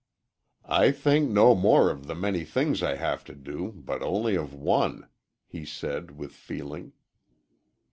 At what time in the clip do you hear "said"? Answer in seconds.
5.63-6.17